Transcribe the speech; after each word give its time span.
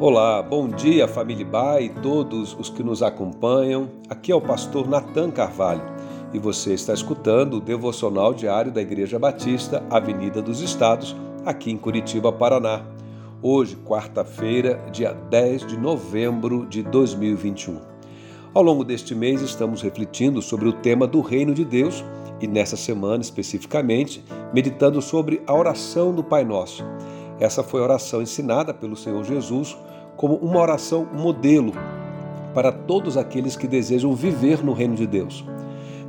Olá, 0.00 0.42
bom 0.42 0.66
dia 0.66 1.06
família 1.06 1.46
Bai 1.46 1.84
e 1.84 1.88
todos 1.88 2.52
os 2.58 2.68
que 2.68 2.82
nos 2.82 3.00
acompanham. 3.00 3.88
Aqui 4.10 4.32
é 4.32 4.34
o 4.34 4.40
pastor 4.40 4.88
Natan 4.88 5.30
Carvalho 5.30 5.82
e 6.32 6.38
você 6.38 6.74
está 6.74 6.92
escutando 6.92 7.58
o 7.58 7.60
devocional 7.60 8.34
diário 8.34 8.72
da 8.72 8.82
Igreja 8.82 9.20
Batista, 9.20 9.84
Avenida 9.88 10.42
dos 10.42 10.60
Estados, 10.60 11.14
aqui 11.46 11.70
em 11.70 11.76
Curitiba, 11.76 12.32
Paraná. 12.32 12.82
Hoje, 13.40 13.76
quarta-feira, 13.76 14.84
dia 14.90 15.12
10 15.12 15.64
de 15.64 15.76
novembro 15.76 16.66
de 16.66 16.82
2021. 16.82 17.78
Ao 18.52 18.64
longo 18.64 18.82
deste 18.82 19.14
mês, 19.14 19.42
estamos 19.42 19.80
refletindo 19.80 20.42
sobre 20.42 20.68
o 20.68 20.72
tema 20.72 21.06
do 21.06 21.20
Reino 21.20 21.54
de 21.54 21.64
Deus 21.64 22.04
e 22.40 22.48
nessa 22.48 22.76
semana 22.76 23.22
especificamente, 23.22 24.24
meditando 24.52 25.00
sobre 25.00 25.40
a 25.46 25.54
oração 25.54 26.12
do 26.12 26.24
Pai 26.24 26.44
Nosso. 26.44 26.84
Essa 27.40 27.62
foi 27.62 27.80
a 27.80 27.84
oração 27.84 28.22
ensinada 28.22 28.72
pelo 28.72 28.96
Senhor 28.96 29.24
Jesus 29.24 29.76
como 30.16 30.36
uma 30.36 30.60
oração 30.60 31.06
modelo 31.12 31.72
para 32.54 32.70
todos 32.70 33.16
aqueles 33.16 33.56
que 33.56 33.66
desejam 33.66 34.14
viver 34.14 34.64
no 34.64 34.72
reino 34.72 34.94
de 34.94 35.06
Deus. 35.06 35.44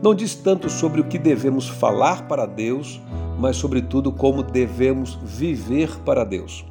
Não 0.01 0.13
diz 0.13 0.35
tanto 0.35 0.70
sobre 0.70 1.01
o 1.01 1.05
que 1.05 1.17
devemos 1.17 1.67
falar 1.67 2.27
para 2.27 2.45
Deus, 2.45 3.01
mas 3.39 3.57
sobretudo 3.57 4.11
como 4.11 4.43
devemos 4.43 5.17
viver 5.23 5.99
para 6.05 6.23
Deus. 6.23 6.63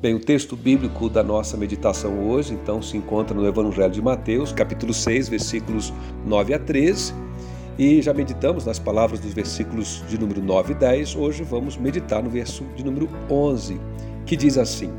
Bem, 0.00 0.14
o 0.14 0.20
texto 0.20 0.54
bíblico 0.54 1.08
da 1.08 1.22
nossa 1.22 1.56
meditação 1.56 2.28
hoje, 2.28 2.52
então, 2.52 2.82
se 2.82 2.96
encontra 2.96 3.34
no 3.34 3.46
Evangelho 3.46 3.90
de 3.90 4.02
Mateus, 4.02 4.52
capítulo 4.52 4.92
6, 4.92 5.28
versículos 5.28 5.92
9 6.24 6.54
a 6.54 6.58
13 6.58 7.27
e 7.78 8.02
já 8.02 8.12
meditamos 8.12 8.64
nas 8.64 8.78
palavras 8.78 9.20
dos 9.20 9.32
versículos 9.32 10.02
de 10.08 10.18
número 10.18 10.42
9 10.42 10.72
e 10.72 10.76
10. 10.76 11.14
Hoje 11.14 11.44
vamos 11.44 11.76
meditar 11.76 12.22
no 12.22 12.28
verso 12.28 12.64
de 12.74 12.84
número 12.84 13.08
11, 13.30 13.80
que 14.26 14.36
diz 14.36 14.58
assim: 14.58 14.90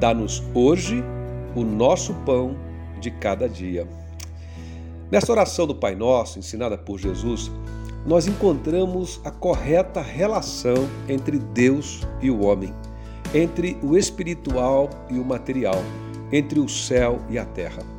Dá-nos 0.00 0.42
hoje 0.52 1.04
o 1.54 1.62
nosso 1.62 2.12
pão 2.26 2.56
de 3.00 3.10
cada 3.12 3.48
dia. 3.48 3.86
Nesta 5.10 5.30
oração 5.32 5.66
do 5.66 5.74
Pai 5.74 5.94
Nosso, 5.94 6.38
ensinada 6.38 6.76
por 6.76 6.98
Jesus, 6.98 7.50
nós 8.04 8.26
encontramos 8.26 9.20
a 9.24 9.30
correta 9.30 10.02
relação 10.02 10.88
entre 11.08 11.38
Deus 11.38 12.06
e 12.20 12.30
o 12.30 12.40
homem, 12.40 12.74
entre 13.32 13.78
o 13.82 13.96
espiritual 13.96 14.90
e 15.08 15.18
o 15.18 15.24
material, 15.24 15.80
entre 16.32 16.58
o 16.58 16.68
céu 16.68 17.20
e 17.30 17.38
a 17.38 17.44
terra. 17.44 17.97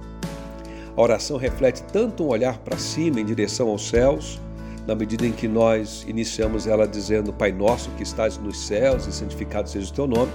A 0.99 1.01
oração 1.01 1.37
reflete 1.37 1.81
tanto 1.93 2.25
um 2.25 2.27
olhar 2.27 2.57
para 2.57 2.77
cima 2.77 3.21
em 3.21 3.25
direção 3.25 3.69
aos 3.69 3.87
céus, 3.87 4.37
na 4.85 4.93
medida 4.93 5.25
em 5.25 5.31
que 5.31 5.47
nós 5.47 6.03
iniciamos 6.05 6.67
ela 6.67 6.85
dizendo 6.85 7.31
Pai 7.31 7.53
nosso 7.53 7.89
que 7.91 8.03
estás 8.03 8.37
nos 8.37 8.59
céus 8.67 9.07
e 9.07 9.13
santificado 9.13 9.69
seja 9.69 9.89
o 9.89 9.93
teu 9.93 10.05
nome, 10.05 10.29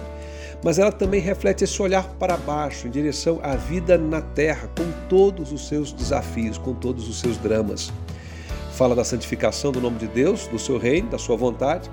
mas 0.65 0.79
ela 0.79 0.91
também 0.91 1.21
reflete 1.21 1.65
esse 1.65 1.83
olhar 1.83 2.09
para 2.19 2.39
baixo, 2.39 2.87
em 2.87 2.91
direção 2.91 3.41
à 3.43 3.57
vida 3.57 3.99
na 3.99 4.23
terra, 4.23 4.71
com 4.75 4.91
todos 5.07 5.53
os 5.53 5.69
seus 5.69 5.93
desafios, 5.93 6.57
com 6.57 6.73
todos 6.73 7.11
os 7.11 7.21
seus 7.21 7.37
dramas. 7.37 7.93
Fala 8.73 8.95
da 8.95 9.05
santificação 9.05 9.71
do 9.71 9.83
nome 9.83 9.99
de 9.99 10.07
Deus, 10.07 10.47
do 10.47 10.59
seu 10.59 10.79
reino, 10.79 11.11
da 11.11 11.19
sua 11.19 11.37
vontade, 11.37 11.91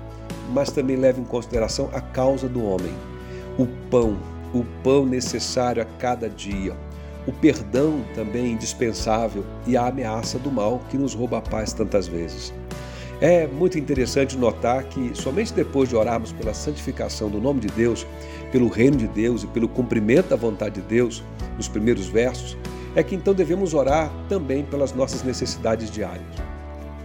mas 0.50 0.72
também 0.72 0.96
leva 0.96 1.20
em 1.20 1.24
consideração 1.24 1.90
a 1.92 2.00
causa 2.00 2.48
do 2.48 2.64
homem, 2.64 2.94
o 3.58 3.66
pão, 3.90 4.16
o 4.54 4.64
pão 4.82 5.04
necessário 5.04 5.82
a 5.82 5.84
cada 5.84 6.26
dia, 6.26 6.74
o 7.26 7.32
perdão 7.32 8.04
também 8.14 8.46
é 8.46 8.48
indispensável 8.48 9.44
e 9.66 9.76
a 9.76 9.86
ameaça 9.86 10.38
do 10.38 10.50
mal 10.50 10.80
que 10.90 10.98
nos 10.98 11.14
rouba 11.14 11.38
a 11.38 11.40
paz 11.40 11.72
tantas 11.72 12.08
vezes. 12.08 12.52
É 13.20 13.46
muito 13.46 13.78
interessante 13.78 14.36
notar 14.36 14.82
que 14.84 15.12
somente 15.14 15.52
depois 15.52 15.88
de 15.88 15.94
orarmos 15.94 16.32
pela 16.32 16.52
santificação 16.52 17.30
do 17.30 17.40
nome 17.40 17.60
de 17.60 17.68
Deus, 17.68 18.04
pelo 18.50 18.68
reino 18.68 18.96
de 18.96 19.06
Deus 19.06 19.44
e 19.44 19.46
pelo 19.46 19.68
cumprimento 19.68 20.30
da 20.30 20.36
vontade 20.36 20.80
de 20.80 20.88
Deus, 20.88 21.22
nos 21.56 21.68
primeiros 21.68 22.08
versos, 22.08 22.56
é 22.96 23.02
que 23.02 23.14
então 23.14 23.32
devemos 23.32 23.74
orar 23.74 24.10
também 24.28 24.64
pelas 24.64 24.92
nossas 24.92 25.22
necessidades 25.22 25.88
diárias. 25.88 26.26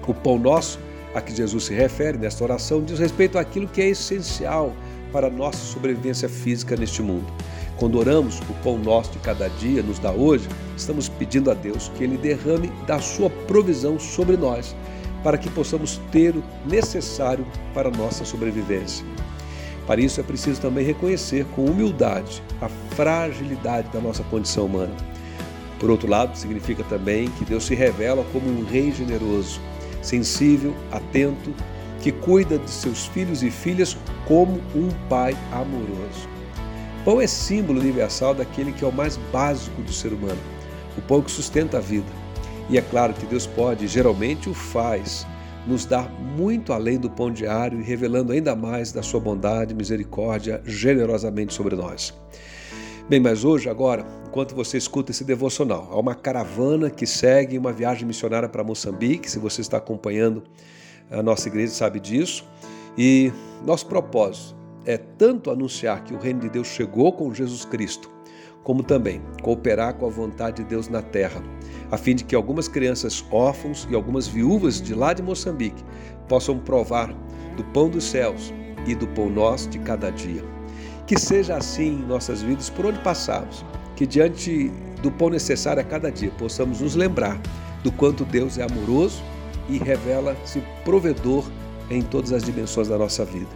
O 0.07 0.13
pão 0.13 0.39
nosso, 0.39 0.79
a 1.13 1.21
que 1.21 1.35
Jesus 1.35 1.65
se 1.65 1.73
refere 1.73 2.17
nesta 2.17 2.43
oração, 2.43 2.81
diz 2.81 2.97
respeito 2.97 3.37
àquilo 3.37 3.67
que 3.67 3.81
é 3.81 3.89
essencial 3.89 4.73
para 5.11 5.27
a 5.27 5.29
nossa 5.29 5.59
sobrevivência 5.59 6.27
física 6.27 6.75
neste 6.75 7.03
mundo. 7.03 7.31
Quando 7.77 7.99
oramos, 7.99 8.39
o 8.49 8.53
pão 8.63 8.77
nosso 8.79 9.11
de 9.11 9.19
cada 9.19 9.47
dia 9.49 9.83
nos 9.83 9.99
dá 9.99 10.11
hoje, 10.11 10.49
estamos 10.75 11.07
pedindo 11.07 11.51
a 11.51 11.53
Deus 11.53 11.91
que 11.95 12.03
Ele 12.03 12.17
derrame 12.17 12.71
da 12.87 12.99
sua 12.99 13.29
provisão 13.29 13.99
sobre 13.99 14.35
nós, 14.35 14.75
para 15.23 15.37
que 15.37 15.49
possamos 15.49 16.01
ter 16.11 16.35
o 16.35 16.43
necessário 16.65 17.45
para 17.75 17.89
a 17.89 17.91
nossa 17.91 18.25
sobrevivência. 18.25 19.05
Para 19.85 20.01
isso 20.01 20.19
é 20.19 20.23
preciso 20.23 20.59
também 20.59 20.83
reconhecer 20.83 21.45
com 21.55 21.65
humildade 21.65 22.41
a 22.61 22.67
fragilidade 22.95 23.89
da 23.89 24.01
nossa 24.01 24.23
condição 24.23 24.65
humana. 24.65 24.95
Por 25.79 25.91
outro 25.91 26.09
lado, 26.09 26.35
significa 26.35 26.83
também 26.83 27.29
que 27.29 27.45
Deus 27.45 27.65
se 27.65 27.75
revela 27.75 28.25
como 28.33 28.49
um 28.49 28.65
rei 28.65 28.91
generoso, 28.91 29.61
sensível, 30.01 30.73
atento, 30.91 31.53
que 32.01 32.11
cuida 32.11 32.57
de 32.57 32.69
seus 32.69 33.05
filhos 33.05 33.43
e 33.43 33.51
filhas 33.51 33.95
como 34.27 34.59
um 34.75 34.89
pai 35.07 35.37
amoroso. 35.51 36.36
Pão 37.07 37.21
é 37.21 37.25
símbolo 37.25 37.79
universal 37.79 38.35
daquele 38.35 38.73
que 38.73 38.83
é 38.83 38.87
o 38.87 38.91
mais 38.91 39.15
básico 39.31 39.81
do 39.81 39.93
ser 39.93 40.11
humano, 40.11 40.41
o 40.97 41.01
pão 41.01 41.21
que 41.21 41.31
sustenta 41.31 41.77
a 41.77 41.79
vida. 41.79 42.11
E 42.69 42.77
é 42.77 42.81
claro 42.81 43.13
que 43.13 43.25
Deus 43.25 43.47
pode, 43.47 43.87
geralmente 43.87 44.49
o 44.49 44.53
faz, 44.53 45.25
nos 45.65 45.85
dar 45.85 46.11
muito 46.37 46.73
além 46.73 46.99
do 46.99 47.09
pão 47.09 47.31
diário 47.31 47.79
e 47.79 47.81
revelando 47.81 48.33
ainda 48.33 48.57
mais 48.57 48.91
da 48.91 49.01
sua 49.01 49.21
bondade 49.21 49.73
e 49.73 49.77
misericórdia 49.77 50.61
generosamente 50.65 51.53
sobre 51.53 51.77
nós. 51.77 52.13
Bem, 53.07 53.21
mas 53.21 53.45
hoje, 53.45 53.69
agora, 53.69 54.05
enquanto 54.27 54.53
você 54.53 54.77
escuta 54.77 55.11
esse 55.11 55.23
devocional, 55.23 55.87
há 55.89 55.97
uma 55.97 56.13
caravana 56.13 56.89
que 56.89 57.07
segue 57.07 57.57
uma 57.57 57.71
viagem 57.71 58.05
missionária 58.05 58.49
para 58.49 58.65
Moçambique. 58.65 59.31
Se 59.31 59.39
você 59.39 59.61
está 59.61 59.77
acompanhando 59.77 60.43
a 61.09 61.23
nossa 61.23 61.47
igreja, 61.47 61.71
sabe 61.71 62.01
disso. 62.01 62.45
E 62.97 63.31
nosso 63.65 63.85
propósito 63.85 64.57
é 64.87 64.97
tanto 64.97 65.51
anunciar 65.51 66.01
que 66.05 66.13
o 66.13 66.17
reino 66.17 66.39
de 66.39 66.49
Deus 66.49 66.67
chegou 66.67 67.11
com 67.11 67.33
Jesus 67.33 67.65
Cristo, 67.65 68.09
como 68.63 68.81
também 68.81 69.21
cooperar 69.43 69.93
com 69.95 70.05
a 70.05 70.09
vontade 70.09 70.63
de 70.63 70.69
Deus 70.69 70.87
na 70.87 71.01
terra, 71.01 71.43
a 71.91 71.97
fim 71.97 72.15
de 72.15 72.23
que 72.23 72.33
algumas 72.33 72.69
crianças 72.69 73.23
órfãos 73.29 73.85
e 73.91 73.95
algumas 73.95 74.27
viúvas 74.27 74.81
de 74.81 74.95
lá 74.95 75.11
de 75.11 75.21
Moçambique 75.21 75.83
possam 76.29 76.57
provar 76.57 77.13
do 77.57 77.65
pão 77.65 77.89
dos 77.89 78.05
céus 78.05 78.53
e 78.85 78.95
do 78.95 79.05
pão 79.09 79.29
nosso 79.29 79.69
de 79.69 79.77
cada 79.79 80.09
dia. 80.09 80.43
Que 81.05 81.19
seja 81.19 81.57
assim 81.57 81.99
em 81.99 82.05
nossas 82.05 82.41
vidas 82.41 82.69
por 82.69 82.85
onde 82.85 82.99
passarmos, 82.99 83.65
que 83.97 84.07
diante 84.07 84.71
do 85.01 85.11
pão 85.11 85.29
necessário 85.29 85.81
a 85.81 85.85
cada 85.85 86.09
dia 86.09 86.31
possamos 86.37 86.79
nos 86.79 86.95
lembrar 86.95 87.37
do 87.83 87.91
quanto 87.91 88.23
Deus 88.23 88.57
é 88.57 88.63
amoroso 88.63 89.21
e 89.67 89.77
revela-se 89.77 90.63
provedor 90.85 91.43
em 91.89 92.01
todas 92.01 92.31
as 92.31 92.43
dimensões 92.43 92.87
da 92.87 92.97
nossa 92.97 93.25
vida. 93.25 93.49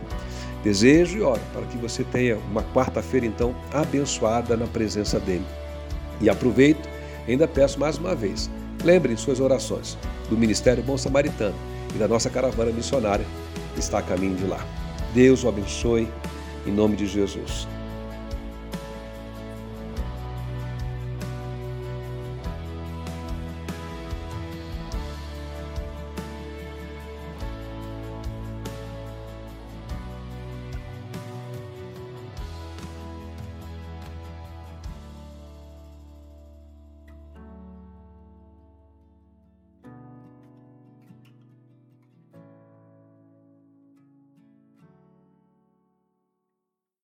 Desejo 0.64 1.18
e 1.18 1.22
oro 1.22 1.42
para 1.54 1.66
que 1.66 1.78
você 1.78 2.04
tenha 2.04 2.38
uma 2.50 2.62
quarta-feira, 2.62 3.26
então, 3.26 3.56
abençoada 3.74 4.56
na 4.56 4.68
presença 4.68 5.20
dEle. 5.20 5.46
E 6.20 6.30
aproveito, 6.30 6.88
ainda 7.28 7.48
peço 7.48 7.80
mais 7.80 7.98
uma 7.98 8.14
vez, 8.14 8.50
lembrem 8.84 9.18
suas 9.18 9.40
orações 9.40 9.98
do 10.30 10.38
Ministério 10.38 10.84
Bom 10.84 10.98
Samaritano 10.98 11.56
e 11.96 11.98
da 11.98 12.08
nossa 12.08 12.30
caravana 12.30 12.72
missionária 12.72 13.26
que 13.74 13.80
está 13.80 14.00
a 14.00 14.04
caminho 14.04 14.36
de 14.36 14.46
lá. 14.46 14.64
Deus 15.14 15.44
o 15.44 15.50
abençoe, 15.50 16.08
em 16.66 16.72
nome 16.72 16.96
de 16.96 17.08
Jesus. 17.08 17.68